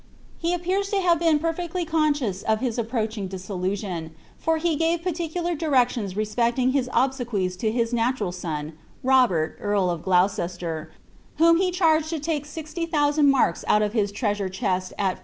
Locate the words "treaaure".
14.11-14.49